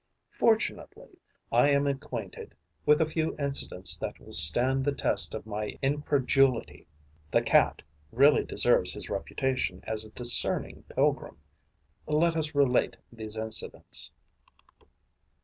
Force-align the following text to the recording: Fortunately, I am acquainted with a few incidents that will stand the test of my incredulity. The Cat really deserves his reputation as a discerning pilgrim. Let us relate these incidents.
Fortunately, 0.31 1.19
I 1.51 1.69
am 1.69 1.85
acquainted 1.85 2.55
with 2.87 3.01
a 3.01 3.05
few 3.05 3.37
incidents 3.37 3.99
that 3.99 4.19
will 4.19 4.31
stand 4.31 4.83
the 4.83 4.93
test 4.93 5.35
of 5.35 5.45
my 5.45 5.77
incredulity. 5.83 6.87
The 7.29 7.43
Cat 7.43 7.83
really 8.11 8.43
deserves 8.43 8.93
his 8.93 9.11
reputation 9.11 9.83
as 9.85 10.03
a 10.03 10.09
discerning 10.09 10.85
pilgrim. 10.89 11.37
Let 12.07 12.35
us 12.35 12.55
relate 12.55 12.97
these 13.11 13.37
incidents. 13.37 14.09